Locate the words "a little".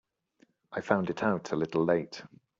1.51-1.85